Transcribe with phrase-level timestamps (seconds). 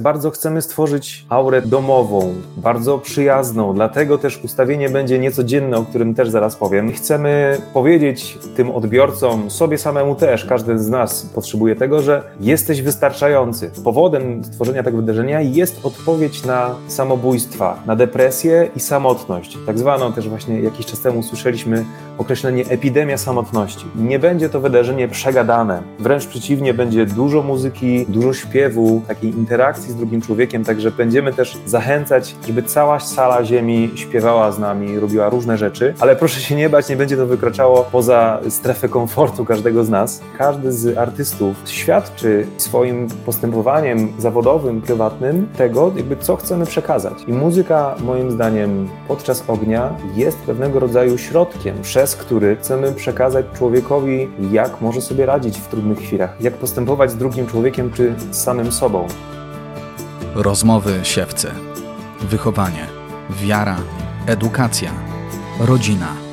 [0.00, 6.30] Bardzo chcemy stworzyć aurę domową, bardzo przyjazną, dlatego też ustawienie będzie niecodzienne, o którym też
[6.30, 6.92] zaraz powiem.
[6.92, 13.70] Chcemy powiedzieć tym odbiorcom, sobie samemu też, każdy z nas potrzebuje tego, że jesteś wystarczający.
[13.84, 19.58] Powodem stworzenia tego wydarzenia jest odpowiedź na samobójstwa, na depresję i samotność.
[19.66, 21.84] Tak zwaną też właśnie jakiś czas temu słyszeliśmy
[22.18, 23.86] określenie epidemia samotności.
[23.96, 29.96] Nie będzie to wydarzenie przegadane, wręcz przeciwnie, będzie dużo muzyki, dużo śpiewu, takiej interakcji z
[29.96, 35.58] drugim człowiekiem, także będziemy też zachęcać, żeby cała sala ziemi śpiewała z nami, robiła różne
[35.58, 39.90] rzeczy, ale proszę się nie bać, nie będzie to wykraczało poza strefę komfortu każdego z
[39.90, 40.20] nas.
[40.38, 47.14] Każdy z artystów świadczy swoim postępowaniem zawodowym, prywatnym tego, jakby co chcemy przekazać.
[47.26, 54.28] I muzyka, moim zdaniem, podczas ognia jest pewnego rodzaju środkiem, przez który chcemy przekazać człowiekowi,
[54.52, 58.72] jak może sobie radzić w trudnych chwilach, jak postępować z drugim człowiekiem czy z samym
[58.72, 59.06] sobą.
[60.34, 61.50] Rozmowy siewcy.
[62.20, 62.86] Wychowanie,
[63.30, 63.76] wiara,
[64.26, 64.90] edukacja,
[65.60, 66.29] rodzina.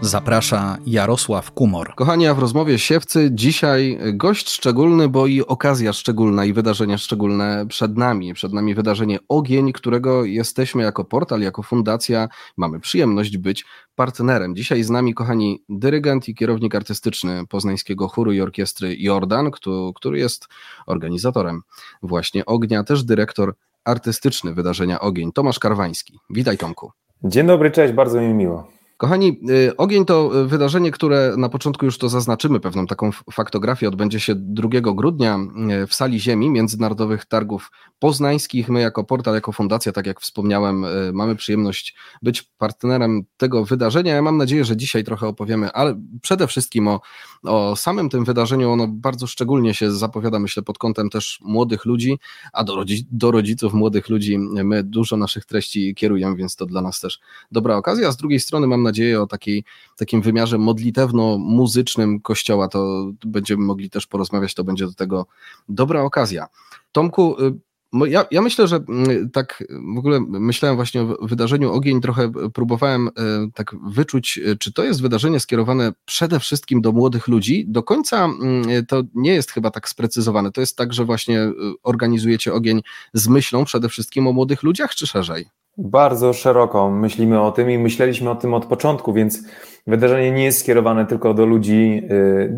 [0.00, 1.94] Zaprasza Jarosław Kumor.
[1.94, 7.66] Kochani, a w rozmowie siewcy dzisiaj gość szczególny, bo i okazja szczególna i wydarzenia szczególne
[7.68, 8.34] przed nami.
[8.34, 14.56] Przed nami wydarzenie Ogień, którego jesteśmy jako portal, jako fundacja, mamy przyjemność być partnerem.
[14.56, 19.50] Dzisiaj z nami, kochani, dyrygent i kierownik artystyczny poznańskiego chóru i orkiestry Jordan,
[19.94, 20.48] który jest
[20.86, 21.62] organizatorem
[22.02, 26.18] właśnie Ognia, też dyrektor artystyczny wydarzenia Ogień, Tomasz Karwański.
[26.30, 26.92] Witaj Tomku.
[27.24, 28.75] Dzień dobry, cześć, bardzo mi miło.
[28.96, 33.88] Kochani, y, ogień to y, wydarzenie, które na początku już to zaznaczymy, pewną taką faktografię.
[33.88, 35.38] Odbędzie się 2 grudnia
[35.82, 38.68] y, w sali Ziemi Międzynarodowych Targów Poznańskich.
[38.68, 44.14] My, jako portal, jako fundacja, tak jak wspomniałem, mamy przyjemność być partnerem tego wydarzenia.
[44.14, 47.00] Ja mam nadzieję, że dzisiaj trochę opowiemy, ale przede wszystkim o,
[47.46, 48.70] o samym tym wydarzeniu.
[48.70, 52.18] Ono bardzo szczególnie się zapowiada, myślę, pod kątem też młodych ludzi,
[52.52, 57.00] a do, do rodziców młodych ludzi my dużo naszych treści kierujemy, więc to dla nas
[57.00, 57.20] też
[57.52, 58.12] dobra okazja.
[58.12, 59.64] Z drugiej strony mam nadzieję o takiej,
[59.96, 65.26] takim wymiarze modlitewno-muzycznym kościoła, to będziemy mogli też porozmawiać, to będzie do tego
[65.68, 66.46] dobra okazja.
[66.92, 67.65] Tomku, y,
[68.04, 69.64] ja, ja, myślę, że mm, tak
[69.94, 73.12] w ogóle myślałem właśnie o wydarzeniu Ogień, trochę próbowałem y,
[73.54, 77.64] tak wyczuć, y, czy to jest wydarzenie skierowane przede wszystkim do młodych ludzi.
[77.68, 80.52] Do końca mm, to nie jest chyba tak sprecyzowane.
[80.52, 81.40] To jest tak, że właśnie
[81.82, 85.46] organizujecie Ogień z myślą przede wszystkim o młodych ludziach, czy szerzej?
[85.78, 89.42] Bardzo szeroko myślimy o tym i myśleliśmy o tym od początku, więc
[89.86, 92.02] wydarzenie nie jest skierowane tylko do ludzi,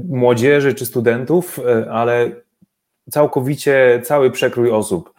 [0.09, 1.61] młodzieży czy studentów,
[1.91, 2.31] ale
[3.11, 5.13] całkowicie cały przekrój osób.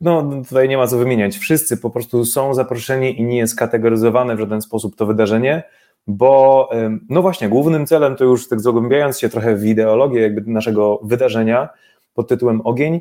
[0.00, 1.36] No, tutaj nie ma co wymieniać.
[1.36, 5.62] Wszyscy po prostu są zaproszeni i nie jest kategoryzowane w żaden sposób to wydarzenie,
[6.06, 6.68] bo
[7.08, 11.68] no właśnie, głównym celem to już tak zagłębiając się trochę w ideologię jakby naszego wydarzenia
[12.14, 13.00] pod tytułem Ogień,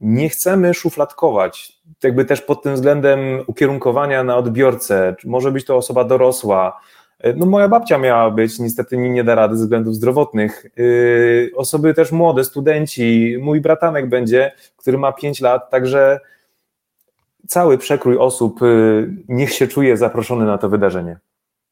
[0.00, 1.72] nie chcemy szufladkować,
[2.02, 6.80] jakby też pod tym względem ukierunkowania na odbiorcę, może być to osoba dorosła,
[7.36, 10.66] no moja babcia miała być, niestety nie, da rady ze względów zdrowotnych.
[10.76, 16.20] Yy, osoby też młode, studenci, mój bratanek będzie, który ma 5 lat, także
[17.48, 21.18] cały przekrój osób yy, niech się czuje zaproszony na to wydarzenie.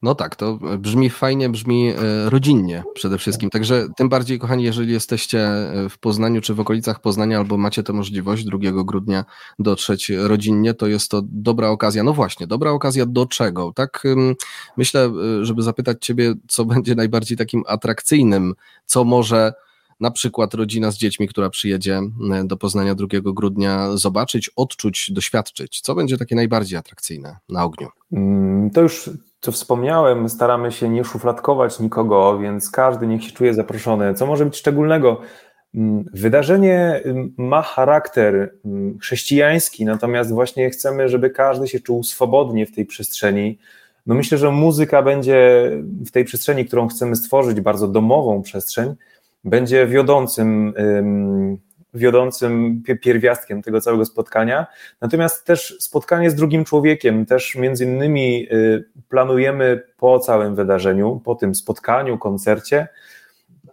[0.03, 1.95] No tak, to brzmi fajnie, brzmi e,
[2.31, 3.51] rodzinnie przede wszystkim.
[3.51, 7.83] Także tym bardziej, kochani, jeżeli jesteście e, w Poznaniu czy w okolicach Poznania, albo macie
[7.83, 9.25] tę możliwość 2 grudnia
[9.59, 12.03] dotrzeć rodzinnie, to jest to dobra okazja.
[12.03, 13.73] No właśnie, dobra okazja do czego?
[13.75, 14.03] Tak
[14.77, 18.55] myślę, e, żeby zapytać Ciebie, co będzie najbardziej takim atrakcyjnym,
[18.87, 19.53] co może
[20.01, 22.01] na przykład rodzina z dziećmi, która przyjedzie
[22.45, 25.81] do Poznania 2 grudnia, zobaczyć, odczuć, doświadczyć?
[25.81, 27.89] Co będzie takie najbardziej atrakcyjne na ogniu?
[28.13, 29.11] Mm, to już
[29.43, 34.15] co wspomniałem, staramy się nie szufladkować nikogo, więc każdy niech się czuje zaproszony.
[34.15, 35.21] Co może być szczególnego?
[35.75, 42.67] Mm, wydarzenie mm, ma charakter mm, chrześcijański, natomiast właśnie chcemy, żeby każdy się czuł swobodnie
[42.67, 43.59] w tej przestrzeni.
[44.07, 45.71] No myślę, że muzyka będzie
[46.07, 48.95] w tej przestrzeni, którą chcemy stworzyć, bardzo domową przestrzeń,
[49.45, 50.75] będzie wiodącym
[51.95, 54.67] wiodącym pierwiastkiem tego całego spotkania.
[55.01, 61.35] Natomiast też spotkanie z drugim człowiekiem, też między innymi y, planujemy po całym wydarzeniu, po
[61.35, 62.89] tym spotkaniu, koncercie,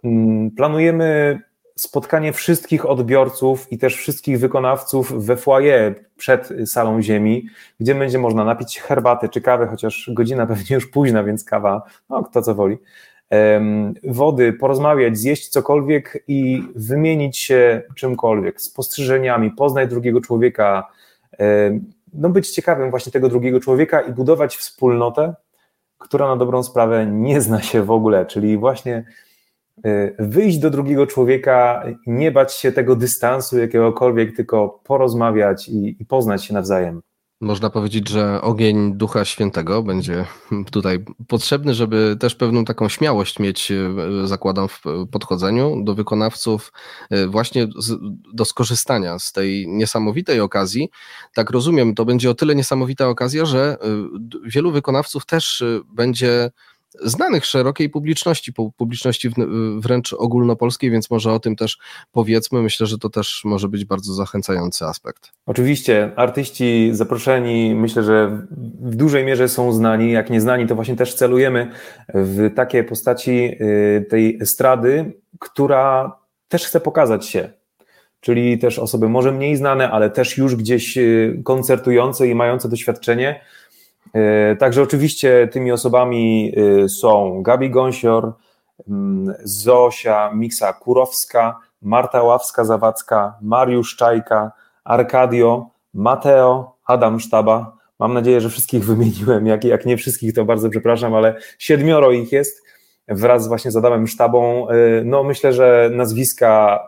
[0.04, 1.40] mm, planujemy
[1.80, 7.46] spotkanie wszystkich odbiorców i też wszystkich wykonawców we foyer przed salą ziemi,
[7.80, 12.22] gdzie będzie można napić herbaty czy kawy, chociaż godzina pewnie już późna, więc kawa, no
[12.22, 12.78] kto co woli
[14.04, 20.88] wody, porozmawiać, zjeść cokolwiek i wymienić się czymkolwiek, spostrzeżeniami, poznać drugiego człowieka,
[22.12, 25.34] no być ciekawym właśnie tego drugiego człowieka i budować wspólnotę,
[25.98, 29.04] która na dobrą sprawę nie zna się w ogóle, czyli właśnie
[30.18, 36.44] wyjść do drugiego człowieka, nie bać się tego dystansu jakiegokolwiek, tylko porozmawiać i, i poznać
[36.44, 37.02] się nawzajem.
[37.42, 40.24] Można powiedzieć, że ogień Ducha Świętego będzie
[40.70, 43.94] tutaj potrzebny, żeby też pewną taką śmiałość mieć, e,
[44.24, 44.82] zakładam, w
[45.12, 46.72] podchodzeniu do wykonawców,
[47.10, 47.68] e, właśnie
[48.34, 50.90] do skorzystania z tej niesamowitej okazji.
[51.34, 53.86] Tak rozumiem, to będzie o tyle niesamowita okazja, że e,
[54.44, 56.50] wielu wykonawców też będzie
[57.02, 59.30] znanych szerokiej publiczności, publiczności
[59.78, 61.78] wręcz ogólnopolskiej, więc może o tym też
[62.12, 62.62] powiedzmy.
[62.62, 65.32] Myślę, że to też może być bardzo zachęcający aspekt.
[65.46, 68.46] Oczywiście, artyści zaproszeni, myślę, że
[68.80, 70.12] w dużej mierze są znani.
[70.12, 71.70] Jak nie znani, to właśnie też celujemy
[72.14, 76.16] w takie postaci y, tej estrady, która
[76.48, 77.50] też chce pokazać się.
[78.20, 83.40] Czyli też osoby może mniej znane, ale też już gdzieś y, koncertujące i mające doświadczenie
[84.58, 86.52] także oczywiście tymi osobami
[86.84, 88.32] e, są Gabi Gąsior,
[88.88, 94.52] mm, Zosia Miksa Kurowska, Marta Ławska-Zawadzka, Mariusz Czajka,
[94.84, 97.76] Arkadio, Mateo, Adam Sztaba.
[97.98, 99.46] Mam nadzieję, że wszystkich wymieniłem.
[99.46, 102.62] Jak, jak nie wszystkich, to bardzo przepraszam, ale siedmioro ich jest
[103.08, 104.68] wraz właśnie z Adamem Sztabą.
[104.68, 104.74] E,
[105.04, 106.80] no myślę, że nazwiska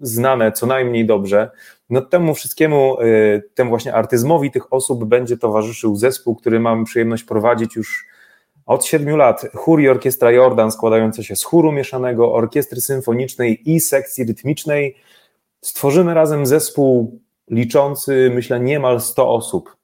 [0.00, 1.50] znane co najmniej dobrze.
[1.90, 7.24] No temu wszystkiemu, y, temu właśnie artyzmowi tych osób będzie towarzyszył zespół, który mam przyjemność
[7.24, 8.06] prowadzić już
[8.66, 9.46] od siedmiu lat.
[9.54, 14.96] Chór i Orkiestra Jordan składające się z chóru mieszanego, orkiestry symfonicznej i sekcji rytmicznej.
[15.60, 17.20] Stworzymy razem zespół
[17.50, 19.76] liczący, myślę, niemal 100 osób.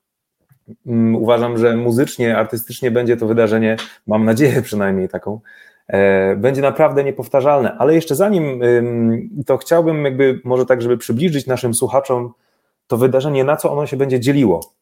[0.87, 3.77] Mm, uważam, że muzycznie, artystycznie będzie to wydarzenie,
[4.07, 5.41] mam nadzieję przynajmniej taką,
[6.37, 7.77] będzie naprawdę niepowtarzalne.
[7.79, 8.61] Ale jeszcze zanim
[9.47, 12.33] to chciałbym jakby może tak, żeby przybliżyć naszym słuchaczom
[12.87, 14.73] to wydarzenie, na co ono się będzie dzieliło.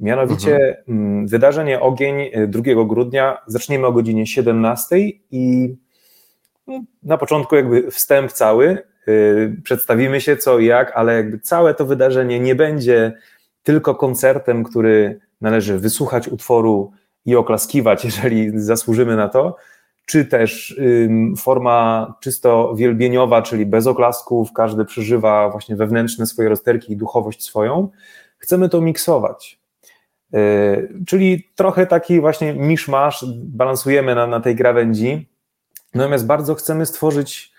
[0.00, 1.26] Mianowicie mhm.
[1.26, 4.96] wydarzenie Ogień 2 e, grudnia zaczniemy o godzinie 17
[5.30, 5.74] i
[6.66, 8.82] no, na początku jakby wstęp cały, e,
[9.62, 13.12] przedstawimy się co i jak, ale jakby całe to wydarzenie nie będzie
[13.62, 16.92] tylko koncertem, który należy wysłuchać utworu
[17.26, 19.56] i oklaskiwać, jeżeli zasłużymy na to,
[20.06, 20.80] czy też
[21.38, 27.88] forma czysto wielbieniowa, czyli bez oklasków, każdy przeżywa właśnie wewnętrzne swoje rozterki i duchowość swoją.
[28.38, 29.60] Chcemy to miksować.
[30.34, 35.28] Y, czyli trochę taki właśnie miszmasz, balansujemy na, na tej krawędzi,
[35.94, 37.52] natomiast bardzo chcemy stworzyć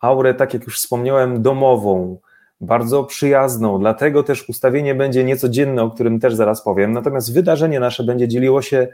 [0.00, 2.18] aurę, tak jak już wspomniałem, domową,
[2.60, 7.80] bardzo przyjazną, dlatego też ustawienie będzie nieco dzienne, o którym też zaraz powiem, natomiast wydarzenie
[7.80, 8.88] nasze będzie dzieliło się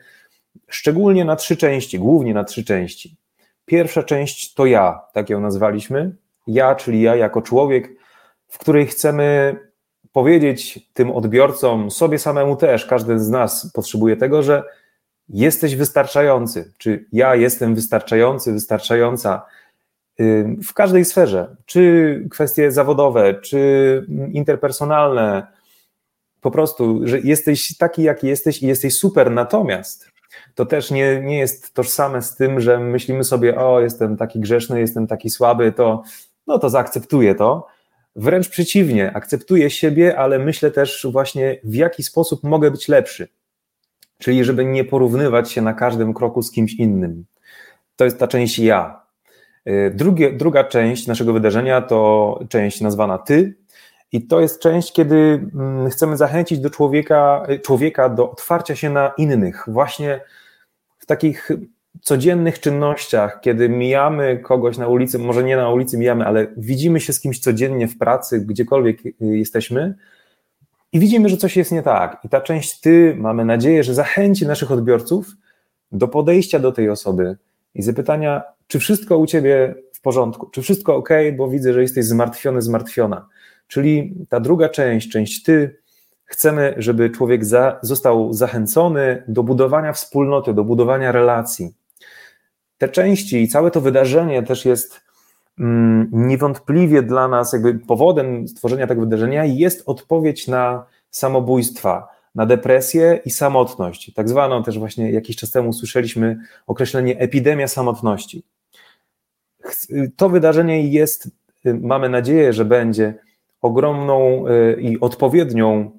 [0.68, 3.16] szczególnie na trzy części, głównie na trzy części.
[3.66, 6.16] Pierwsza część to ja, tak ją nazwaliśmy.
[6.46, 7.90] Ja, czyli ja jako człowiek,
[8.48, 9.56] w której chcemy
[10.12, 14.62] powiedzieć tym odbiorcom, sobie samemu też, każdy z nas potrzebuje tego, że
[15.28, 19.46] jesteś wystarczający, czy ja jestem wystarczający, wystarczająca
[20.64, 25.46] w każdej sferze, czy kwestie zawodowe, czy interpersonalne,
[26.40, 30.10] po prostu, że jesteś taki, jaki jesteś i jesteś super, natomiast
[30.54, 34.80] to też nie, nie jest tożsame z tym, że myślimy sobie, o, jestem taki grzeszny,
[34.80, 36.02] jestem taki słaby, to
[36.46, 37.66] no to zaakceptuję to.
[38.16, 43.28] Wręcz przeciwnie, akceptuję siebie, ale myślę też właśnie, w jaki sposób mogę być lepszy.
[44.18, 47.24] Czyli, żeby nie porównywać się na każdym kroku z kimś innym.
[47.96, 49.02] To jest ta część ja.
[49.68, 53.54] Y, drugie, druga część naszego wydarzenia to część nazwana ty,
[54.12, 55.16] i to jest część, kiedy
[55.54, 60.20] mm, chcemy zachęcić do człowieka, człowieka do otwarcia się na innych, właśnie
[60.98, 61.50] w takich
[62.02, 67.12] codziennych czynnościach, kiedy mijamy kogoś na ulicy, może nie na ulicy mijamy, ale widzimy się
[67.12, 69.94] z kimś codziennie w pracy, gdziekolwiek jesteśmy
[70.92, 72.20] i widzimy, że coś jest nie tak.
[72.24, 75.26] I ta część ty, mamy nadzieję, że zachęci naszych odbiorców
[75.92, 77.36] do podejścia do tej osoby
[77.74, 82.04] i zapytania, czy wszystko u ciebie w porządku, czy wszystko ok, bo widzę, że jesteś
[82.04, 83.26] zmartwiony, zmartwiona
[83.68, 85.78] Czyli ta druga część, część ty,
[86.24, 91.74] chcemy, żeby człowiek za, został zachęcony do budowania wspólnoty, do budowania relacji.
[92.78, 95.00] Te części i całe to wydarzenie też jest
[95.58, 103.20] mm, niewątpliwie dla nas, jakby powodem stworzenia tego wydarzenia jest odpowiedź na samobójstwa, na depresję
[103.24, 104.14] i samotność.
[104.14, 108.42] Tak zwaną też właśnie jakiś czas temu słyszeliśmy określenie epidemia samotności.
[110.16, 111.30] To wydarzenie jest,
[111.64, 113.14] mamy nadzieję, że będzie
[113.60, 115.98] ogromną y, i odpowiednią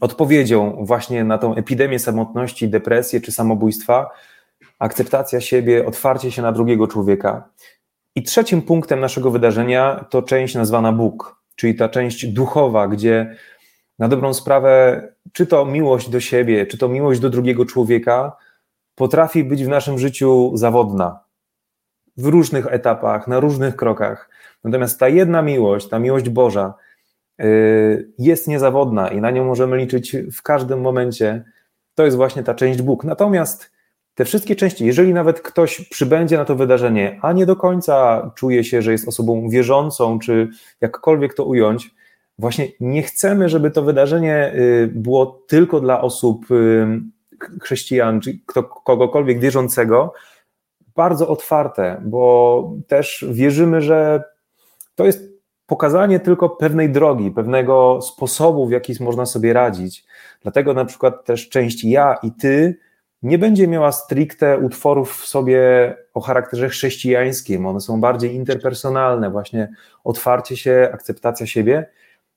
[0.00, 4.10] odpowiedzią właśnie na tą epidemię samotności, depresję czy samobójstwa,
[4.78, 7.48] akceptacja siebie, otwarcie się na drugiego człowieka.
[8.14, 13.36] I trzecim punktem naszego wydarzenia to część nazwana Bóg, czyli ta część duchowa, gdzie
[13.98, 18.36] na dobrą sprawę, czy to miłość do siebie, czy to miłość do drugiego człowieka,
[18.94, 21.24] potrafi być w naszym życiu zawodna.
[22.16, 24.30] w różnych etapach, na różnych krokach.
[24.64, 26.74] Natomiast ta jedna miłość, ta miłość Boża
[27.40, 31.44] y, jest niezawodna i na nią możemy liczyć w każdym momencie.
[31.94, 33.04] To jest właśnie ta część Bóg.
[33.04, 33.74] Natomiast
[34.14, 38.64] te wszystkie części, jeżeli nawet ktoś przybędzie na to wydarzenie, a nie do końca czuje
[38.64, 40.48] się, że jest osobą wierzącą, czy
[40.80, 41.90] jakkolwiek to ująć,
[42.38, 46.86] właśnie nie chcemy, żeby to wydarzenie y, było tylko dla osób y,
[47.62, 50.12] chrześcijan, czy kto, kogokolwiek wierzącego,
[50.96, 54.24] bardzo otwarte, bo też wierzymy, że
[54.94, 55.34] to jest
[55.66, 60.04] pokazanie tylko pewnej drogi, pewnego sposobu, w jaki można sobie radzić.
[60.42, 62.78] Dlatego na przykład też część ja i ty
[63.22, 67.66] nie będzie miała stricte utworów w sobie o charakterze chrześcijańskim.
[67.66, 69.68] One są bardziej interpersonalne, właśnie
[70.04, 71.86] otwarcie się, akceptacja siebie.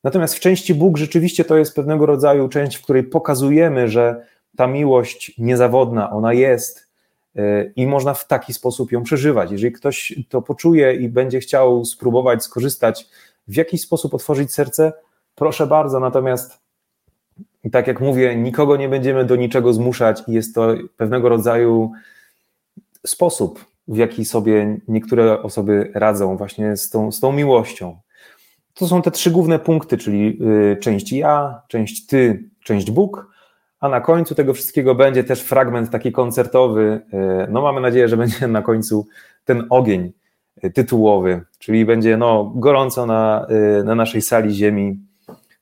[0.03, 4.25] Natomiast w części Bóg rzeczywiście to jest pewnego rodzaju część, w której pokazujemy, że
[4.57, 6.86] ta miłość niezawodna, ona jest
[7.75, 9.51] i można w taki sposób ją przeżywać.
[9.51, 13.07] Jeżeli ktoś to poczuje i będzie chciał spróbować skorzystać,
[13.47, 14.93] w jakiś sposób otworzyć serce,
[15.35, 15.99] proszę bardzo.
[15.99, 16.59] Natomiast
[17.71, 21.91] tak jak mówię, nikogo nie będziemy do niczego zmuszać i jest to pewnego rodzaju
[23.05, 27.97] sposób, w jaki sobie niektóre osoby radzą właśnie z tą, z tą miłością.
[28.73, 30.39] To są te trzy główne punkty, czyli
[30.71, 33.36] y, część ja, część ty, część Bóg,
[33.79, 37.01] a na końcu tego wszystkiego będzie też fragment taki koncertowy.
[37.13, 39.07] Y, no mamy nadzieję, że będzie na końcu
[39.45, 40.11] ten ogień
[40.63, 43.47] y, tytułowy, czyli będzie no, gorąco na,
[43.83, 44.99] na naszej sali ziemi.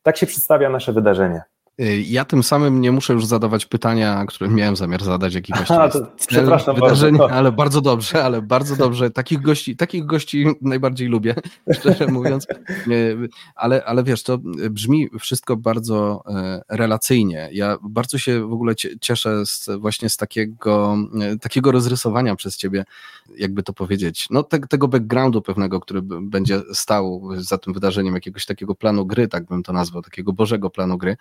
[0.03, 1.41] Tak się przedstawia nasze wydarzenie.
[1.81, 5.75] Y, ja tym samym nie muszę już zadawać pytania, które miałem zamiar zadać, jaki właśnie
[5.79, 7.35] Aha, przepraszam wydarzeń, bardzo.
[7.35, 9.11] ale bardzo dobrze, ale bardzo dobrze.
[9.11, 11.35] Takich gości, takich gości najbardziej lubię,
[11.79, 12.47] szczerze mówiąc.
[12.87, 14.37] Y, ale, ale wiesz, to
[14.69, 17.49] brzmi wszystko bardzo e, relacyjnie.
[17.51, 22.85] Ja bardzo się w ogóle cieszę z, właśnie z takiego, e, takiego rozrysowania przez ciebie,
[23.37, 28.45] jakby to powiedzieć, no te, tego backgroundu pewnego, który będzie stał za tym wydarzeniem, jakiegoś
[28.45, 31.17] takiego planu gry, tak bym to nazwał, takiego bożego planu gry.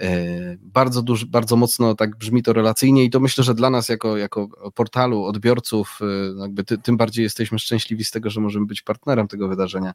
[0.00, 3.88] E, bardzo, duży, bardzo mocno tak brzmi to relacyjnie i to myślę, że dla nas
[3.88, 8.66] jako, jako portalu odbiorców e, jakby ty, tym bardziej jesteśmy szczęśliwi z tego, że możemy
[8.66, 9.92] być partnerem tego wydarzenia.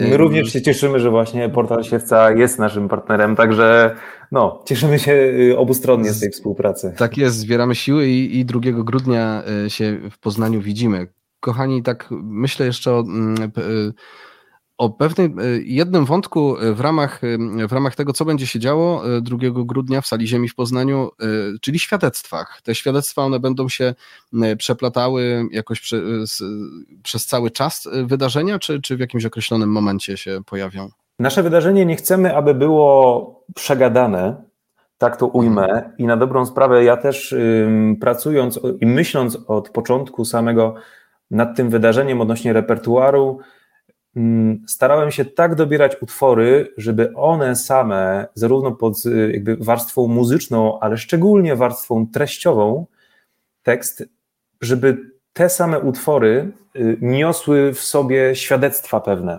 [0.00, 3.96] My również się cieszymy, że właśnie portal Siewca jest naszym partnerem, także
[4.32, 6.94] no, cieszymy się y, obustronnie z tej współpracy.
[6.96, 11.06] Tak jest, zbieramy siły i, i 2 grudnia e, się w Poznaniu widzimy.
[11.40, 13.52] Kochani, tak myślę jeszcze o mm,
[14.78, 18.58] o pewnym e, jednym wątku e, w ramach, e, w ramach tego, co będzie się
[18.58, 21.10] działo 2 grudnia w Sali Ziemi w Poznaniu,
[21.60, 22.60] czyli świadectwach.
[22.62, 23.94] Te świadectwa, one będą się
[24.58, 26.00] przeplatały jakoś prze,
[27.02, 30.88] przez cały czas wydarzenia, czy, czy w jakimś określonym momencie się pojawią?
[31.18, 34.42] Nasze wydarzenie nie chcemy, aby było przegadane,
[34.98, 35.90] tak to ujmę.
[35.98, 37.34] I na dobrą sprawę, ja też
[38.00, 40.74] pracując i myśląc od początku samego
[41.30, 43.40] nad tym wydarzeniem odnośnie repertuaru,
[44.66, 50.96] starałem się tak dobierać utwory, żeby one same, zarówno pod y, jakby warstwą muzyczną, ale
[50.96, 52.86] szczególnie warstwą treściową,
[53.62, 54.04] tekst,
[54.60, 54.96] żeby
[55.32, 59.38] te same utwory y, niosły w sobie świadectwa pewne.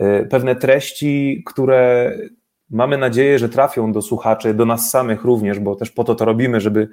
[0.00, 2.12] Y, pewne treści, które
[2.70, 6.24] mamy nadzieję, że trafią do słuchaczy, do nas samych również, bo też po to to
[6.24, 6.88] robimy, żeby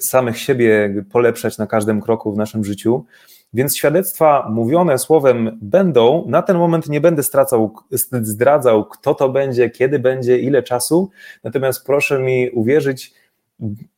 [0.00, 3.04] samych siebie polepszać na każdym kroku w naszym życiu
[3.52, 6.24] więc świadectwa mówione słowem będą.
[6.28, 7.74] Na ten moment nie będę stracał,
[8.22, 11.10] zdradzał, kto to będzie, kiedy będzie, ile czasu.
[11.44, 13.14] Natomiast proszę mi uwierzyć,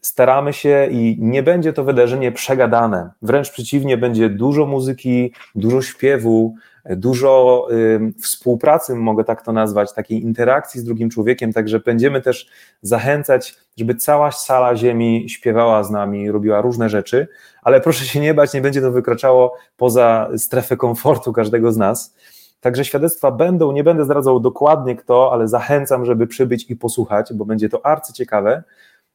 [0.01, 3.11] staramy się i nie będzie to wydarzenie przegadane.
[3.23, 6.55] Wręcz przeciwnie, będzie dużo muzyki, dużo śpiewu,
[6.91, 12.49] dużo y, współpracy, mogę tak to nazwać, takiej interakcji z drugim człowiekiem, także będziemy też
[12.83, 17.29] zachęcać, żeby cała sala ziemi śpiewała z nami, robiła różne rzeczy,
[17.63, 22.15] ale proszę się nie bać, nie będzie to wykraczało poza strefę komfortu każdego z nas.
[22.61, 27.45] Także świadectwa będą, nie będę zdradzał dokładnie kto, ale zachęcam, żeby przybyć i posłuchać, bo
[27.45, 28.63] będzie to arcyciekawe.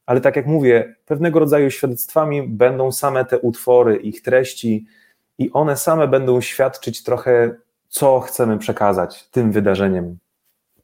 [0.05, 4.86] Ale tak jak mówię, pewnego rodzaju świadectwami będą same te utwory, ich treści,
[5.38, 7.55] i one same będą świadczyć trochę,
[7.89, 10.17] co chcemy przekazać tym wydarzeniem.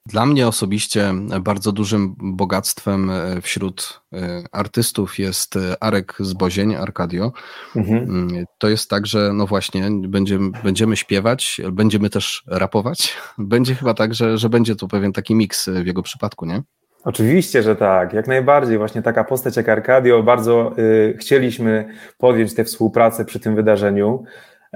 [0.06, 7.32] Dla mnie osobiście bardzo dużym bogactwem e, wśród e, artystów jest e, Arek Zbozień, Arkadio.
[7.76, 8.04] Mhm.
[8.04, 13.18] Mm, to jest tak, że no właśnie będziemy, będziemy śpiewać, będziemy też rapować.
[13.38, 16.64] Będzie chyba tak, że, że będzie to pewien taki miks w jego przypadku, nie?
[17.04, 18.78] Oczywiście, że tak, jak najbardziej.
[18.78, 21.86] Właśnie taka postać jak Arkadio, bardzo y, chcieliśmy
[22.18, 24.24] podjąć tę współpracę przy tym wydarzeniu.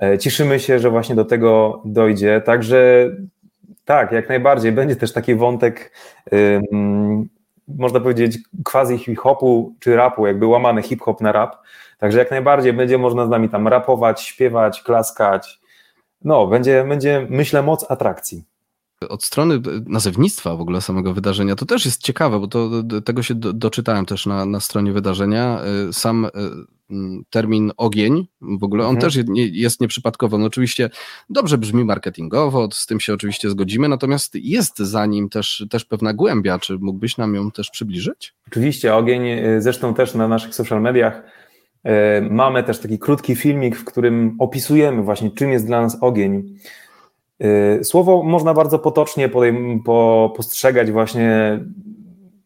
[0.01, 2.41] E, cieszymy się, że właśnie do tego dojdzie.
[2.45, 3.09] Także
[3.85, 4.71] tak, jak najbardziej.
[4.71, 5.91] Będzie też taki wątek
[7.67, 11.57] można powiedzieć, quasi hip-hopu czy rapu, jakby łamany hip-hop na rap.
[11.97, 15.59] Także jak najbardziej będzie można z nami tam rapować, śpiewać, klaskać.
[16.23, 18.43] No, będzie, będzie myślę, moc atrakcji
[19.09, 22.69] od strony nazewnictwa w ogóle samego wydarzenia, to też jest ciekawe, bo to,
[23.05, 25.59] tego się do, doczytałem też na, na stronie wydarzenia.
[25.89, 26.29] Y, sam y,
[26.89, 29.11] mm, termin ogień, w ogóle on mhm.
[29.11, 30.37] też jest nieprzypadkowy.
[30.37, 30.89] No oczywiście
[31.29, 36.13] dobrze brzmi marketingowo, z tym się oczywiście zgodzimy, natomiast jest za nim też, też pewna
[36.13, 36.59] głębia.
[36.59, 38.33] Czy mógłbyś nam ją też przybliżyć?
[38.47, 41.23] Oczywiście, ogień, y, zresztą też na naszych social mediach
[42.29, 46.55] mamy też taki krótki filmik, w którym opisujemy właśnie, czym jest dla nas ogień.
[47.43, 49.29] Y, słowo można bardzo potocznie
[49.85, 51.59] po, postrzegać właśnie,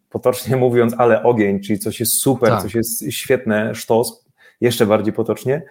[0.10, 2.62] potocznie mówiąc, ale ogień, czyli coś jest super, tak.
[2.62, 4.26] coś jest świetne, sztos,
[4.62, 5.62] jeszcze bardziej potocznie,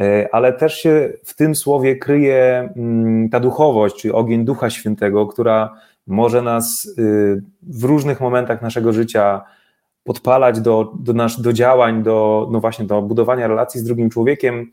[0.00, 5.26] y, ale też się w tym słowie kryje mm, ta duchowość, czyli ogień Ducha Świętego,
[5.26, 5.74] która
[6.06, 9.42] może nas y, w różnych momentach naszego życia
[10.04, 14.70] podpalać do, do, nasz, do działań, do, no właśnie, do budowania relacji z drugim człowiekiem.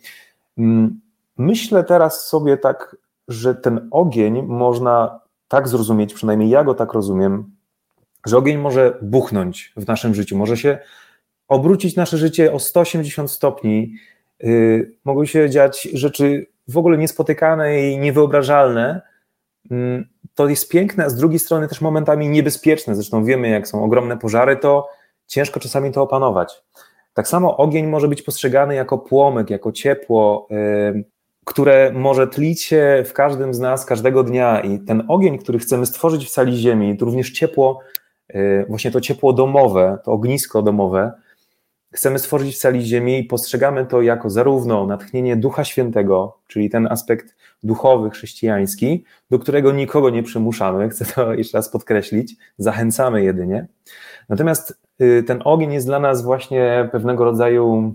[0.57, 0.99] Mm,
[1.37, 2.95] myślę teraz sobie tak
[3.31, 7.51] że ten ogień można tak zrozumieć, przynajmniej ja go tak rozumiem,
[8.25, 10.79] że ogień może buchnąć w naszym życiu, może się
[11.47, 13.93] obrócić nasze życie o 180 stopni.
[14.39, 19.01] Yy, mogą się dziać rzeczy w ogóle niespotykane i niewyobrażalne.
[19.71, 22.95] Yy, to jest piękne, a z drugiej strony też momentami niebezpieczne.
[22.95, 24.89] Zresztą wiemy, jak są ogromne pożary, to
[25.27, 26.63] ciężko czasami to opanować.
[27.13, 31.03] Tak samo ogień może być postrzegany jako płomyk, jako ciepło, yy,
[31.45, 35.85] które może tlić się w każdym z nas każdego dnia i ten ogień, który chcemy
[35.85, 37.79] stworzyć w sali ziemi, to również ciepło,
[38.35, 41.11] y, właśnie to ciepło domowe, to ognisko domowe,
[41.91, 46.87] chcemy stworzyć w sali ziemi i postrzegamy to jako zarówno natchnienie Ducha Świętego, czyli ten
[46.87, 53.67] aspekt duchowy, chrześcijański, do którego nikogo nie przymuszamy, chcę to jeszcze raz podkreślić, zachęcamy jedynie.
[54.29, 57.93] Natomiast y, ten ogień jest dla nas właśnie pewnego rodzaju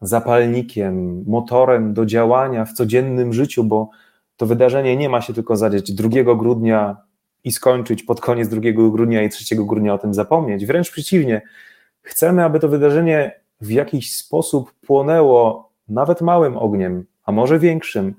[0.00, 3.90] zapalnikiem, motorem do działania w codziennym życiu, bo
[4.36, 6.96] to wydarzenie nie ma się tylko zadzieć 2 grudnia
[7.44, 10.66] i skończyć pod koniec 2 grudnia i 3 grudnia o tym zapomnieć.
[10.66, 11.42] Wręcz przeciwnie,
[12.02, 18.14] chcemy, aby to wydarzenie w jakiś sposób płonęło nawet małym ogniem, a może większym,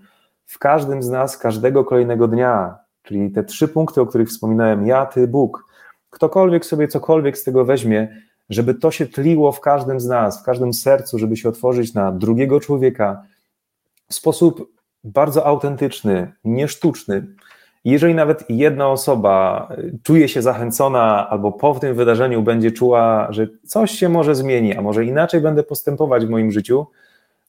[0.46, 2.78] w każdym z nas każdego kolejnego dnia.
[3.04, 5.66] Czyli te trzy punkty, o których wspominałem: ja, ty, Bóg.
[6.10, 10.44] Ktokolwiek sobie cokolwiek z tego weźmie, żeby to się tliło w każdym z nas, w
[10.44, 13.24] każdym sercu, żeby się otworzyć na drugiego człowieka
[14.10, 14.72] w sposób
[15.04, 17.28] bardzo autentyczny, niesztuczny.
[17.86, 19.68] Jeżeli nawet jedna osoba
[20.04, 24.82] czuje się zachęcona, albo po tym wydarzeniu będzie czuła, że coś się może zmieni, a
[24.82, 26.88] może inaczej będę postępować w moim życiu,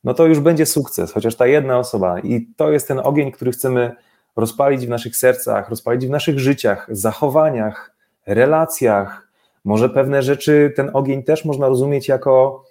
[0.05, 2.21] no to już będzie sukces, chociaż ta jedna osoba.
[2.21, 3.93] I to jest ten ogień, który chcemy
[4.37, 9.30] rozpalić w naszych sercach, rozpalić w naszych życiach, zachowaniach, relacjach,
[9.65, 12.65] może pewne rzeczy, ten ogień też można rozumieć jako,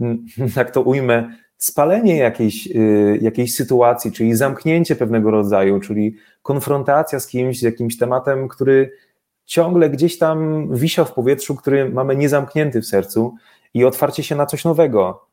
[0.00, 7.20] mm, jak to ujmę, spalenie jakiejś, y, jakiejś sytuacji, czyli zamknięcie pewnego rodzaju, czyli konfrontacja
[7.20, 8.90] z kimś, z jakimś tematem, który
[9.44, 13.34] ciągle gdzieś tam wisiał w powietrzu, który mamy niezamknięty w sercu
[13.74, 15.26] i otwarcie się na coś nowego.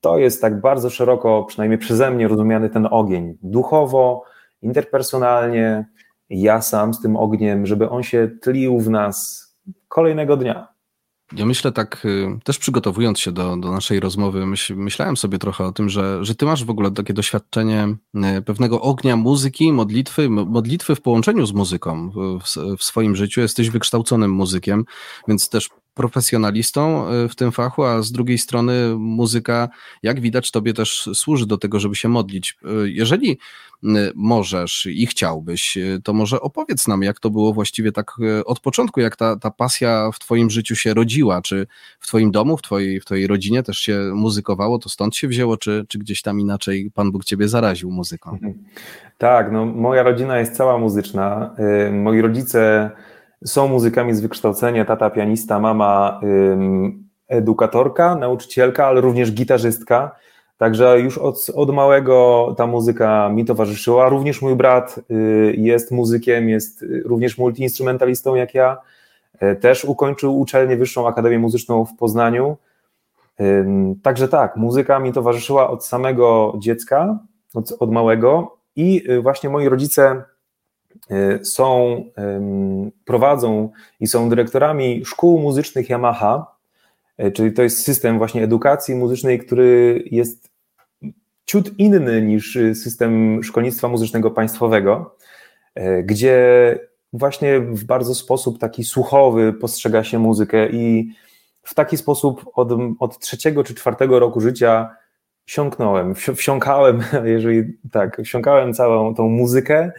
[0.00, 3.38] To jest tak bardzo szeroko, przynajmniej przeze mnie, rozumiany ten ogień.
[3.42, 4.22] Duchowo,
[4.62, 5.86] interpersonalnie,
[6.30, 9.47] ja sam z tym ogniem, żeby on się tlił w nas,
[9.88, 10.68] kolejnego dnia.
[11.32, 15.64] Ja myślę tak, y, też przygotowując się do, do naszej rozmowy, myśl, myślałem sobie trochę
[15.64, 17.96] o tym, że, że ty masz w ogóle takie doświadczenie
[18.38, 22.38] y, pewnego ognia muzyki, modlitwy, modlitwy w połączeniu z muzyką w,
[22.78, 23.40] w swoim życiu.
[23.40, 24.84] Jesteś wykształconym muzykiem,
[25.28, 29.68] więc też profesjonalistą y, w tym fachu, a z drugiej strony muzyka,
[30.02, 32.58] jak widać, tobie też służy do tego, żeby się modlić.
[32.84, 33.38] Jeżeli
[34.14, 38.12] możesz i chciałbyś, to może opowiedz nam, jak to było właściwie tak
[38.44, 41.42] od początku, jak ta, ta pasja w Twoim życiu się rodziła.
[41.42, 41.66] Czy
[42.00, 45.56] w Twoim domu, w Twojej, w twojej rodzinie też się muzykowało, to stąd się wzięło,
[45.56, 48.30] czy, czy gdzieś tam inaczej Pan Bóg Ciebie zaraził muzyką?
[48.32, 48.54] Mhm.
[49.18, 51.54] Tak, no moja rodzina jest cała muzyczna.
[51.88, 52.90] Y, moi rodzice
[53.44, 56.20] są muzykami z wykształcenia, tata pianista, mama
[57.28, 60.16] edukatorka, nauczycielka, ale również gitarzystka.
[60.58, 64.08] Także już od, od małego ta muzyka mi towarzyszyła.
[64.08, 68.76] Również mój brat y, jest muzykiem, jest również multiinstrumentalistą jak ja.
[69.42, 72.56] Y, też ukończył uczelnię Wyższą Akademię Muzyczną w Poznaniu.
[74.02, 77.18] Także tak, muzyka mi towarzyszyła od samego dziecka,
[77.54, 80.22] od, od małego i y, właśnie moi rodzice
[81.42, 82.02] są,
[83.04, 83.70] prowadzą
[84.00, 86.56] i są dyrektorami szkół muzycznych Yamaha,
[87.34, 90.50] czyli to jest system właśnie edukacji muzycznej, który jest
[91.48, 95.16] ciut inny niż system szkolnictwa muzycznego państwowego,
[95.74, 96.78] e, gdzie
[97.12, 101.12] właśnie w bardzo sposób taki słuchowy postrzega się muzykę i
[101.62, 104.96] w taki sposób od, od trzeciego czy czwartego roku życia
[105.44, 109.92] wsiąknąłem, wsiąkałem, jeżeli tak, wsiąkałem całą tą muzykę, y,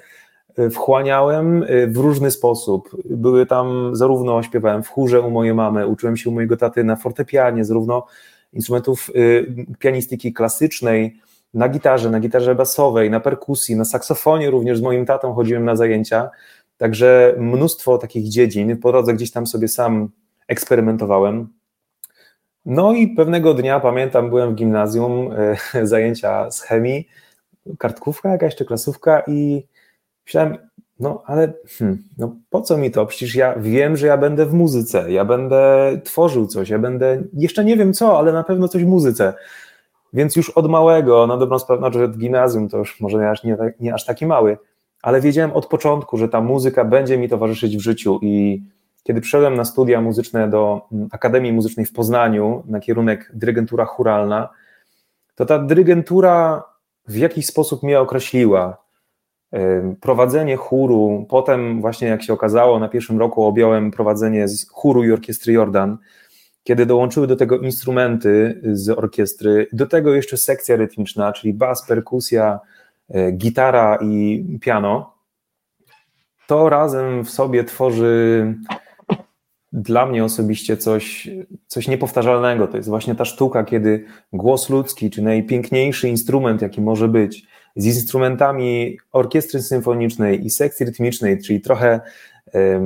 [0.72, 2.90] wchłaniałem y, w różny sposób.
[3.06, 6.96] Były tam, zarówno śpiewałem w chórze u mojej mamy, uczyłem się u mojego taty na
[6.96, 8.06] fortepianie, zarówno
[8.54, 11.20] instrumentów y, pianistyki klasycznej,
[11.54, 15.76] na gitarze, na gitarze basowej, na perkusji, na saksofonie również z moim tatą chodziłem na
[15.76, 16.30] zajęcia,
[16.78, 20.10] także mnóstwo takich dziedzin, po drodze gdzieś tam sobie sam
[20.48, 21.48] eksperymentowałem.
[22.66, 25.32] No i pewnego dnia, pamiętam, byłem w gimnazjum,
[25.74, 27.08] e, zajęcia z chemii,
[27.78, 29.64] kartkówka jakaś czy klasówka i
[30.30, 30.58] myślałem,
[31.00, 33.06] no ale hmm, no po co mi to?
[33.06, 37.66] Przecież ja wiem, że ja będę w muzyce, ja będę tworzył coś, ja będę, jeszcze
[37.66, 39.34] nie wiem co, ale na pewno coś w muzyce.
[40.14, 43.94] Więc już od małego, na dobrą sprawę, znaczy od gimnazjum to już może nie nie
[43.94, 44.58] aż taki mały,
[45.02, 48.64] ale wiedziałem od początku, że ta muzyka będzie mi towarzyszyć w życiu i
[49.04, 54.50] kiedy przyszedłem na studia muzyczne do mm, Akademii Muzycznej w Poznaniu na kierunek dyrygentura churalna,
[55.36, 56.64] to ta dyrygentura
[57.08, 58.89] w jakiś sposób mnie określiła.
[60.02, 65.12] Prowadzenie chóru, potem właśnie jak się okazało, na pierwszym roku objąłem prowadzenie z chóru i
[65.12, 65.98] orkiestry Jordan,
[66.64, 72.60] kiedy dołączyły do tego instrumenty z orkiestry, do tego jeszcze sekcja rytmiczna, czyli bas, perkusja,
[73.10, 75.14] e, gitara i piano,
[76.48, 78.56] to razem w sobie tworzy
[79.74, 81.30] dla mnie osobiście coś,
[81.68, 82.68] coś niepowtarzalnego.
[82.68, 87.86] To jest właśnie ta sztuka, kiedy głos ludzki, czy najpiękniejszy instrument, jaki może być, z
[87.86, 92.00] instrumentami orkiestry symfonicznej i sekcji rytmicznej, czyli trochę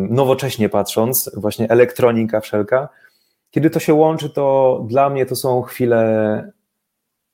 [0.09, 2.89] nowocześnie patrząc, właśnie elektronika wszelka,
[3.51, 6.51] kiedy to się łączy, to dla mnie to są chwile,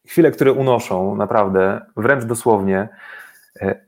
[0.08, 2.90] chwile, które unoszą naprawdę, wręcz dosłownie.
[3.62, 3.86] E,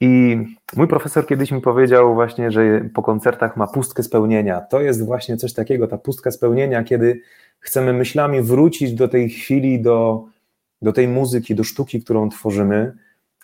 [0.00, 0.38] I
[0.76, 4.60] mój profesor kiedyś mi powiedział właśnie, że po koncertach ma pustkę spełnienia.
[4.60, 7.20] To jest właśnie coś takiego, ta pustka spełnienia, kiedy
[7.60, 10.24] chcemy myślami wrócić do tej chwili, do,
[10.82, 12.92] do tej muzyki, do sztuki, którą tworzymy,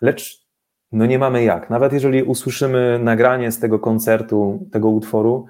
[0.01, 0.47] lecz
[0.93, 1.71] no nie mamy jak.
[1.71, 5.47] Nawet jeżeli usłyszymy nagranie z tego koncertu, tego utworu,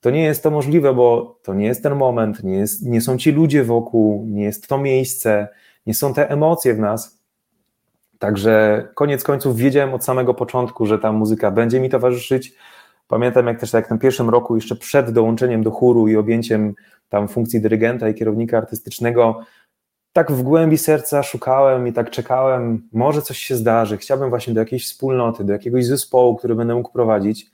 [0.00, 3.18] to nie jest to możliwe, bo to nie jest ten moment, nie, jest, nie są
[3.18, 5.48] ci ludzie wokół, nie jest to miejsce,
[5.86, 7.18] nie są te emocje w nas.
[8.18, 12.54] Także koniec końców wiedziałem od samego początku, że ta muzyka będzie mi towarzyszyć.
[13.08, 16.74] Pamiętam, jak też tak tym pierwszym roku, jeszcze przed dołączeniem do chóru i objęciem
[17.08, 19.40] tam funkcji dyrygenta i kierownika artystycznego,
[20.18, 23.96] tak w głębi serca szukałem i tak czekałem, może coś się zdarzy.
[23.96, 27.50] Chciałbym właśnie do jakiejś wspólnoty, do jakiegoś zespołu, który będę mógł prowadzić.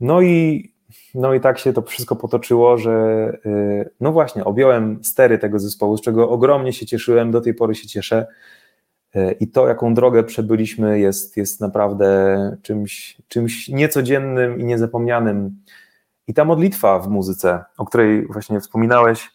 [0.00, 0.72] No i
[1.14, 2.92] no i tak się to wszystko potoczyło, że
[3.46, 7.74] y, no właśnie, objąłem stery tego zespołu, z czego ogromnie się cieszyłem, do tej pory
[7.74, 8.26] się cieszę.
[9.16, 15.62] Y, I to, jaką drogę przebyliśmy, jest, jest naprawdę czymś, czymś niecodziennym i niezapomnianym.
[16.26, 19.30] I ta modlitwa w muzyce, o której właśnie wspominałeś,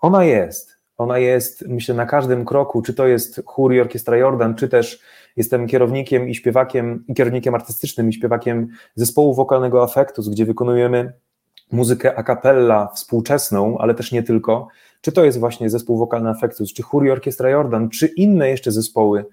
[0.00, 0.75] ona jest.
[0.98, 5.02] Ona jest, myślę, na każdym kroku, czy to jest chór i orkiestra Jordan, czy też
[5.36, 11.12] Jestem kierownikiem i śpiewakiem, i kierownikiem artystycznym i śpiewakiem zespołu wokalnego Affectus, gdzie wykonujemy
[11.72, 14.68] muzykę a cappella współczesną, ale też nie tylko.
[15.00, 18.72] Czy to jest właśnie zespół wokalny Affectus, czy chór i orkiestra Jordan, czy inne jeszcze
[18.72, 19.24] zespoły.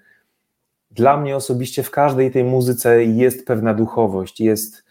[0.92, 4.84] Dla mnie osobiście w każdej tej muzyce jest pewna duchowość, jest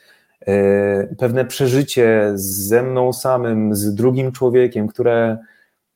[0.46, 5.38] e, pewne przeżycie ze mną samym, z drugim człowiekiem, które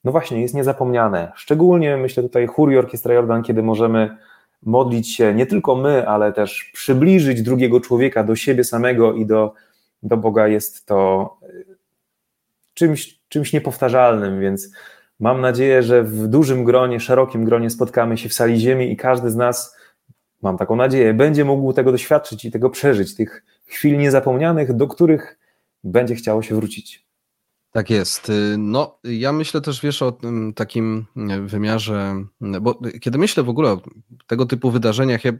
[0.06, 1.32] no właśnie jest niezapomniane.
[1.34, 4.16] Szczególnie myślę tutaj chór orkiestra Jordan, kiedy możemy
[4.62, 9.54] modlić się nie tylko my, ale też przybliżyć drugiego człowieka do siebie samego i do,
[10.02, 11.76] do Boga jest to y,
[12.74, 14.70] czymś, czymś niepowtarzalnym, więc
[15.20, 19.30] mam nadzieję, że w dużym gronie, szerokim gronie spotkamy się w sali ziemi i każdy
[19.30, 19.76] z nas,
[20.42, 25.38] mam taką nadzieję, będzie mógł tego doświadczyć i tego przeżyć, tych chwil niezapomnianych, do których
[25.84, 27.05] będzie chciało się wrócić.
[27.76, 28.28] Tak jest.
[28.28, 31.06] Y, no, ja myślę też, wiesz, o tym takim
[31.46, 32.24] wymiarze,
[32.60, 33.80] bo kiedy myślę w ogóle o
[34.26, 35.32] tego typu wydarzeniach, ja,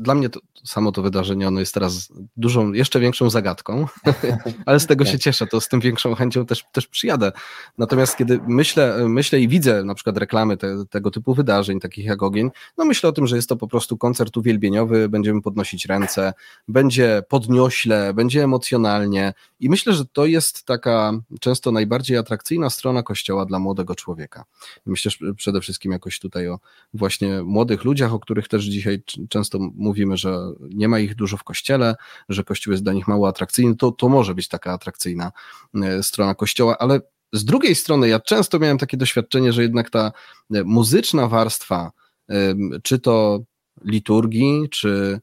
[0.00, 3.86] dla mnie to, samo to wydarzenie, ono jest teraz dużą, jeszcze większą zagadką,
[4.66, 7.32] ale z tego się cieszę, to z tym większą chęcią też, też przyjadę.
[7.78, 12.22] Natomiast kiedy myślę, myślę i widzę na przykład reklamy te, tego typu wydarzeń, takich jak
[12.22, 16.32] ogień, no myślę o tym, że jest to po prostu koncert uwielbieniowy, będziemy podnosić ręce,
[16.68, 23.46] będzie podniośle, będzie emocjonalnie i myślę, że to jest taka często najbardziej atrakcyjna strona kościoła
[23.46, 24.44] dla młodego człowieka.
[24.86, 26.58] Myślę przede wszystkim jakoś tutaj o
[26.94, 31.44] właśnie młodych ludziach, o których też dzisiaj często mówimy, że nie ma ich dużo w
[31.44, 31.94] kościele,
[32.28, 33.76] że kościół jest dla nich mało atrakcyjny.
[33.76, 35.32] To, to może być taka atrakcyjna
[35.74, 37.00] e, strona kościoła, ale
[37.32, 40.12] z drugiej strony ja często miałem takie doświadczenie, że jednak ta
[40.54, 41.92] e, muzyczna warstwa,
[42.82, 43.40] czy to
[43.84, 45.20] liturgii, czy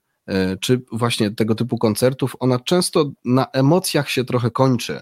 [0.61, 4.99] czy właśnie tego typu koncertów, ona często na emocjach się trochę kończy.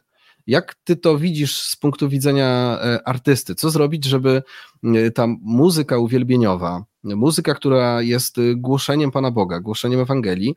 [0.50, 3.56] Jak ty to widzisz z punktu widzenia artysty?
[3.56, 4.44] Co zrobić, żeby
[5.16, 10.56] ta muzyka uwielbieniowa, muzyka, która jest głoszeniem Pana Boga, głoszeniem Ewangelii,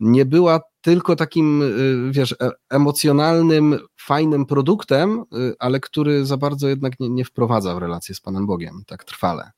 [0.00, 5.24] nie była tylko takim, y, wiesz, e, emocjonalnym, fajnym produktem,
[5.58, 9.50] ale który za bardzo jednak nie, nie wprowadza w relację z Panem Bogiem tak trwale.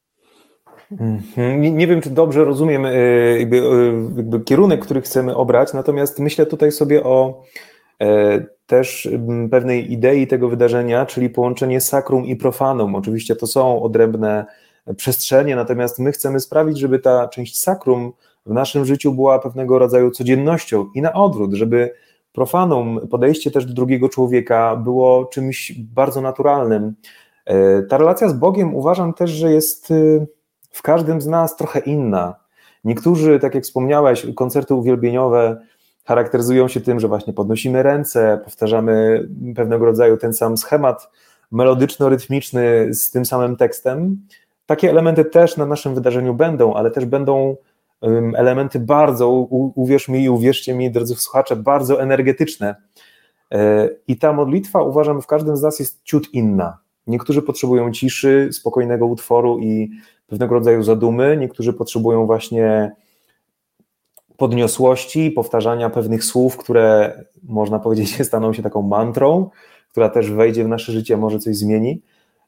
[0.90, 1.61] Mhm.
[1.61, 2.85] Nie, nie, wiem, czy dobrze rozumiem
[3.38, 3.57] jakby,
[4.16, 7.71] jakby kierunek, który chcemy obrać, natomiast myślę tutaj sobie o e,
[8.66, 9.09] też
[9.50, 12.94] pewnej idei tego wydarzenia, czyli połączenie sakrum i profanum.
[12.94, 14.46] Oczywiście to są odrębne
[14.96, 18.12] przestrzenie, natomiast my chcemy sprawić, żeby ta część sakrum
[18.46, 21.94] w naszym życiu była pewnego rodzaju codziennością i na odwrót, żeby
[22.33, 26.94] profanum, podejście też do drugiego człowieka było czymś bardzo naturalnym.
[27.44, 29.94] E, ta relacja z Bogiem uważam też, że jest e,
[30.70, 32.35] w każdym z nas trochę inna.
[32.85, 35.61] Niektórzy, tak jak wspomniałeś, koncerty uwielbieniowe
[36.05, 41.11] charakteryzują się tym, że właśnie podnosimy ręce, powtarzamy pewnego rodzaju ten sam schemat
[41.53, 44.27] melodyczno-rytmiczny z tym samym tekstem.
[44.67, 47.57] Takie elementy też na naszym wydarzeniu będą, ale też będą
[48.35, 49.31] elementy bardzo,
[49.75, 52.75] uwierz mi i uwierzcie mi, drodzy słuchacze, bardzo energetyczne.
[53.53, 56.79] E, I ta modlitwa, uważam, w każdym z nas jest ciut inna.
[57.07, 59.91] Niektórzy potrzebują ciszy, spokojnego utworu i
[60.27, 62.93] pewnego rodzaju zadumy, niektórzy potrzebują właśnie
[64.42, 69.50] podniosłości, powtarzania pewnych słów, które można powiedzieć staną się taką mantrą,
[69.90, 72.02] która też wejdzie w nasze życie, może coś zmieni.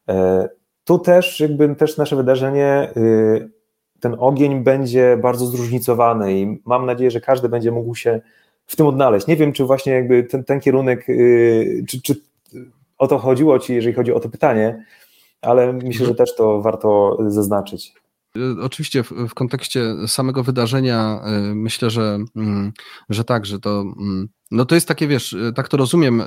[0.08, 0.48] E,
[0.84, 3.50] tu też jakby też nasze wydarzenie y,
[4.00, 8.20] ten ogień będzie bardzo zróżnicowany i mam nadzieję, że każdy będzie mógł się
[8.66, 9.26] w tym odnaleźć.
[9.26, 12.14] Nie wiem, czy właśnie jakby ten, ten kierunek, yy, czy, czy
[12.98, 14.84] o to chodziło Ci, jeżeli chodzi o to pytanie,
[15.42, 18.03] ale myślę, że też to warto zaznaczyć.
[18.60, 22.72] Oczywiście w, w, kontekście samego wydarzenia yy, myślę, że, mm,
[23.08, 26.22] że tak, że to, mm, no to jest takie, wiesz, tak to rozumiem,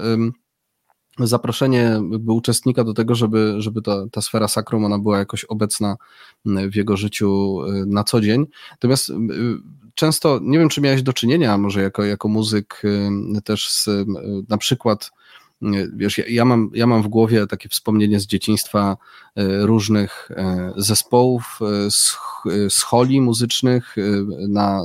[1.19, 5.97] zaproszenie uczestnika do tego, żeby, żeby ta, ta sfera sakrum ona była jakoś obecna
[6.45, 8.45] w jego życiu y, na co dzień.
[8.71, 9.13] Natomiast y,
[9.95, 12.81] często, nie wiem, czy miałeś do czynienia może jako, jako muzyk
[13.37, 13.89] y, też z
[14.49, 15.11] na przykład
[15.93, 18.97] Wiesz, ja, ja, mam, ja mam w głowie takie wspomnienie z dzieciństwa
[19.35, 22.17] e, różnych e, zespołów e, z,
[22.69, 23.95] z holi muzycznych,
[24.49, 24.81] na,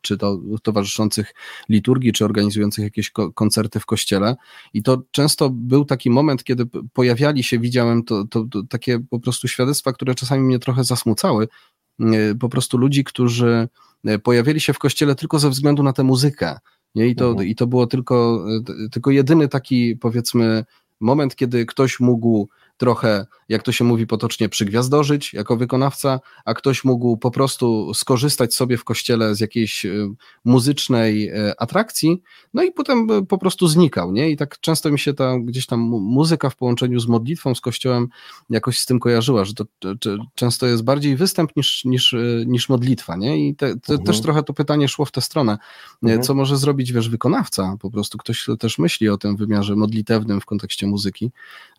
[0.00, 1.34] czy to towarzyszących
[1.68, 4.36] liturgii, czy organizujących jakieś koncerty w kościele.
[4.74, 9.20] I to często był taki moment, kiedy pojawiali się, widziałem to, to, to takie po
[9.20, 11.48] prostu świadectwa, które czasami mnie trochę zasmucały.
[12.40, 13.68] Po prostu ludzi, którzy
[14.22, 16.58] pojawiali się w kościele tylko ze względu na tę muzykę
[16.94, 17.06] nie?
[17.08, 17.46] I, to, mhm.
[17.46, 18.44] I to było tylko,
[18.92, 20.64] tylko jedyny taki, powiedzmy,
[21.00, 22.48] moment, kiedy ktoś mógł
[22.82, 28.54] trochę, jak to się mówi potocznie, przygwiazdożyć jako wykonawca, a ktoś mógł po prostu skorzystać
[28.54, 29.90] sobie w kościele z jakiejś e,
[30.44, 32.22] muzycznej e, atrakcji,
[32.54, 34.30] no i potem e, po prostu znikał, nie?
[34.30, 38.08] I tak często mi się ta gdzieś tam muzyka w połączeniu z modlitwą, z kościołem
[38.50, 39.64] jakoś z tym kojarzyła, że to,
[40.34, 42.14] często jest bardziej występ niż, niż,
[42.46, 43.48] niż modlitwa, nie?
[43.48, 44.02] I te, te, mhm.
[44.02, 45.58] też trochę to pytanie szło w tę stronę.
[46.02, 46.22] Mhm.
[46.22, 47.76] Co może zrobić, wiesz, wykonawca?
[47.80, 51.30] Po prostu ktoś też myśli o tym wymiarze modlitewnym w kontekście muzyki,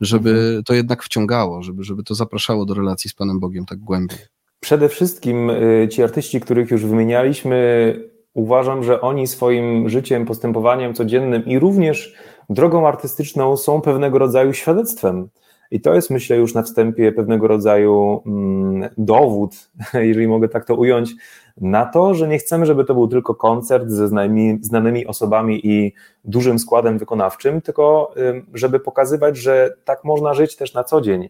[0.01, 0.63] żeby mhm.
[0.63, 4.17] to jednak wciągało, żeby, żeby to zapraszało do relacji z Panem Bogiem tak głębiej.
[4.59, 7.95] Przede wszystkim y, ci artyści, których już wymienialiśmy,
[8.33, 12.13] uważam, że oni swoim życiem, postępowaniem codziennym i również
[12.49, 15.29] drogą artystyczną są pewnego rodzaju świadectwem.
[15.71, 20.75] I to jest, myślę, już na wstępie pewnego rodzaju mm, dowód, jeżeli mogę tak to
[20.75, 21.11] ująć,
[21.57, 25.93] na to, że nie chcemy, żeby to był tylko koncert ze znanymi, znanymi osobami i
[26.25, 28.13] dużym składem wykonawczym, tylko
[28.53, 31.29] żeby pokazywać, że tak można żyć też na co dzień.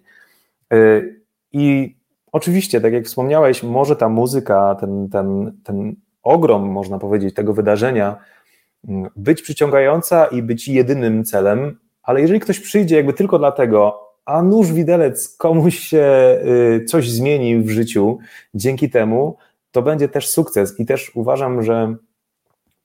[0.73, 1.95] Y, I
[2.31, 8.17] oczywiście, tak jak wspomniałeś, może ta muzyka, ten, ten, ten ogrom, można powiedzieć, tego wydarzenia
[9.15, 14.73] być przyciągająca i być jedynym celem, ale jeżeli ktoś przyjdzie jakby tylko dlatego, a nóż
[14.73, 16.37] widelec komuś się
[16.81, 18.17] y, coś zmieni w życiu
[18.53, 19.37] dzięki temu,
[19.73, 20.79] to będzie też sukces.
[20.79, 21.95] I też uważam, że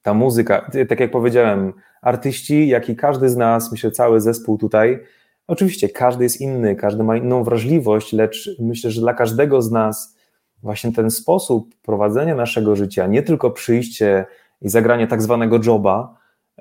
[0.03, 1.73] ta muzyka, tak jak powiedziałem,
[2.03, 4.99] artyści, jak i każdy z nas, myślę, cały zespół tutaj,
[5.47, 10.17] oczywiście każdy jest inny, każdy ma inną wrażliwość, lecz myślę, że dla każdego z nas
[10.63, 14.27] właśnie ten sposób prowadzenia naszego życia, nie tylko przyjście
[14.61, 16.17] i zagranie tak zwanego joba,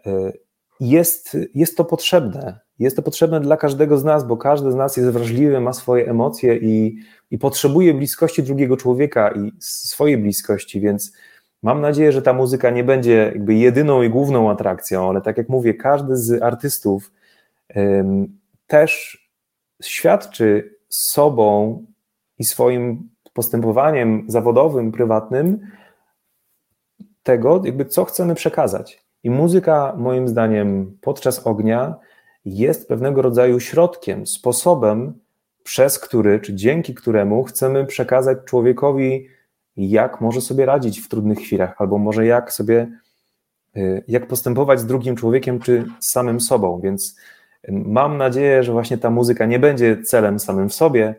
[0.08, 0.47] y,
[0.80, 2.60] jest, jest to potrzebne.
[2.80, 6.10] Jest to potrzebne dla każdego z nas, bo każdy z nas jest wrażliwy, ma swoje
[6.10, 6.98] emocje i,
[7.32, 11.14] i potrzebuje bliskości drugiego człowieka i swojej bliskości, więc
[11.64, 15.50] mam nadzieję, że ta muzyka nie będzie jakby jedyną i główną atrakcją, ale tak jak
[15.50, 17.12] mówię, każdy z artystów
[18.68, 19.24] też
[19.84, 21.86] świadczy sobą
[22.40, 25.60] i swoim postępowaniem zawodowym, prywatnym
[27.24, 29.07] tego, jakby co chcemy przekazać.
[29.24, 31.96] I muzyka, moim zdaniem, podczas ognia
[32.46, 35.20] jest pewnego rodzaju środkiem, sposobem,
[35.64, 39.28] przez który, czy dzięki któremu chcemy przekazać człowiekowi,
[39.78, 42.88] jak może sobie radzić w trudnych chwilach, albo może jak sobie,
[43.78, 46.80] y, jak postępować z drugim człowiekiem, czy z samym sobą.
[46.84, 47.16] Więc
[47.70, 51.16] y, mam nadzieję, że właśnie ta muzyka nie będzie celem samym w sobie,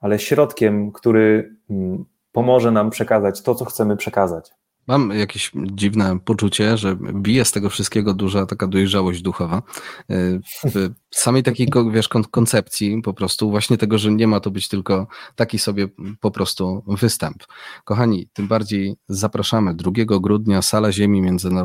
[0.00, 4.59] ale środkiem, który mm, pomoże nam przekazać to, co chcemy przekazać.
[4.86, 9.62] Mam jakieś dziwne poczucie, że bije z tego wszystkiego duża taka dojrzałość duchowa.
[10.10, 14.68] E, w samej takiej, wiesz, koncepcji po prostu właśnie tego, że nie ma to być
[14.68, 15.88] tylko taki sobie
[16.20, 17.44] po prostu występ.
[17.84, 19.90] Kochani, tym bardziej zapraszamy 2
[20.20, 21.22] grudnia, Sala Ziemi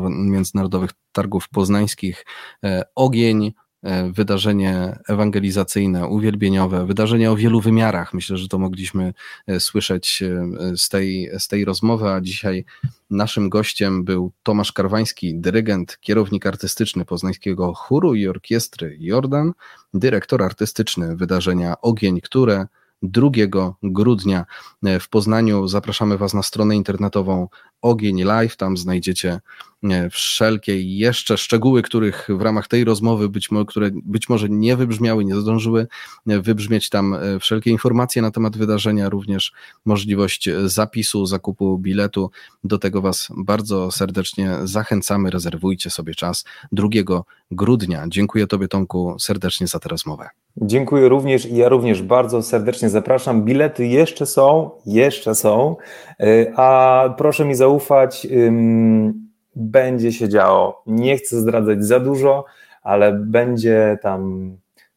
[0.08, 2.24] Międzynarodowych Targów Poznańskich,
[2.64, 3.52] e, ogień,
[4.12, 8.14] wydarzenie ewangelizacyjne, uwielbieniowe, wydarzenie o wielu wymiarach.
[8.14, 9.14] Myślę, że to mogliśmy
[9.46, 12.64] e, słyszeć e, z tej, z tej rozmowy, a dzisiaj
[13.10, 19.52] naszym gościem był Tomasz Karwański, dyrygent, kierownik artystyczny poznańskiego chóru i orkiestry Jordan,
[19.94, 22.66] dyrektor artystyczny wydarzenia Ogień, które
[23.02, 23.30] 2
[23.82, 24.46] grudnia
[25.00, 25.68] w Poznaniu.
[25.68, 27.48] Zapraszamy Was na stronę internetową
[27.86, 29.40] Ogień Live, tam znajdziecie
[30.10, 35.24] wszelkie jeszcze szczegóły, których w ramach tej rozmowy być może, które być może nie wybrzmiały,
[35.24, 35.86] nie zdążyły
[36.26, 39.52] wybrzmieć tam e, wszelkie informacje na temat wydarzenia, również
[39.84, 42.30] możliwość zapisu, zakupu biletu.
[42.64, 45.30] Do tego Was bardzo serdecznie zachęcamy.
[45.30, 46.88] Rezerwujcie sobie czas 2
[47.50, 48.04] grudnia.
[48.08, 50.28] Dziękuję Tobie, Tomku, serdecznie za tę rozmowę.
[50.56, 53.44] Dziękuję również i ja również bardzo serdecznie zapraszam.
[53.44, 55.76] Bilety jeszcze są, jeszcze są,
[56.20, 57.75] e, a proszę mi zaufać
[59.56, 60.82] będzie się działo.
[60.86, 62.44] Nie chcę zdradzać za dużo,
[62.82, 64.52] ale będzie tam,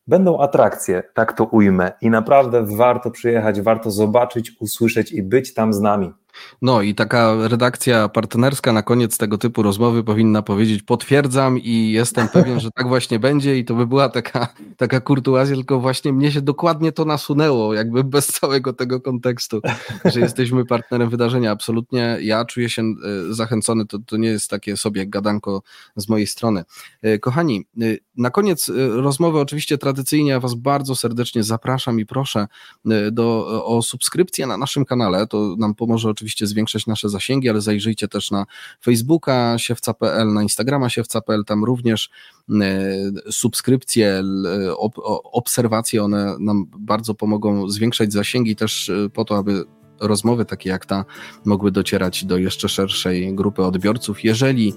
[0.07, 1.91] będą atrakcje, tak to ujmę.
[2.01, 6.13] I naprawdę warto przyjechać, warto zobaczyć, usłyszeć i być tam z nami.
[6.61, 12.29] No i taka redakcja partnerska na koniec tego typu rozmowy powinna powiedzieć potwierdzam i jestem
[12.29, 14.47] pewien, że tak właśnie będzie i to by była taka,
[14.77, 19.61] taka kurtuazja, tylko właśnie mnie się dokładnie to nasunęło, jakby bez całego tego kontekstu,
[20.05, 21.51] że jesteśmy partnerem wydarzenia.
[21.51, 22.95] Absolutnie ja czuję się e,
[23.33, 25.61] zachęcony, to, to nie jest takie sobie gadanko
[25.95, 26.63] z mojej strony.
[27.01, 27.85] E, kochani, e,
[28.17, 32.47] na koniec rozmowy oczywiście tradycyjnie ja Was bardzo serdecznie zapraszam i proszę
[33.11, 38.07] do, o subskrypcję na naszym kanale, to nam pomoże oczywiście zwiększać nasze zasięgi, ale zajrzyjcie
[38.07, 38.45] też na
[38.83, 42.09] Facebooka siewca.pl, na Instagrama siewca.pl, tam również
[42.49, 44.23] e, subskrypcje,
[45.23, 49.65] obserwacje, one nam bardzo pomogą zwiększać zasięgi też e, po to, aby
[49.99, 51.05] rozmowy takie jak ta
[51.45, 54.23] mogły docierać do jeszcze szerszej grupy odbiorców.
[54.23, 54.73] Jeżeli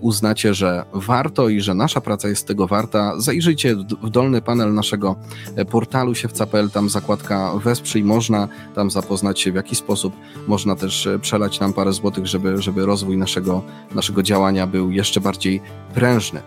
[0.00, 5.16] uznacie, że warto i że nasza praca jest tego warta, zajrzyjcie w dolny panel naszego
[5.56, 10.14] e, portalu siewca.pl, tam zakładka wesprzyj, można tam zapoznać się w jaki sposób,
[10.46, 13.62] można też e, przelać nam parę złotych, żeby, żeby rozwój naszego,
[13.94, 15.60] naszego działania był jeszcze bardziej
[15.94, 16.42] prężny.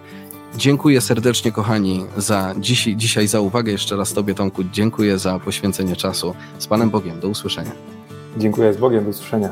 [0.57, 3.71] Dziękuję serdecznie, kochani, za dziś, dzisiaj za uwagę.
[3.71, 6.35] Jeszcze raz Tobie, Tomku, dziękuję za poświęcenie czasu.
[6.59, 7.19] Z Panem Bogiem.
[7.19, 7.94] Do usłyszenia.
[8.37, 9.51] Dziękuję z Bogiem, do usłyszenia.